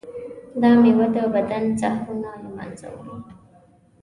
[0.61, 3.15] دا میوه د بدن زهرونه له منځه وړي.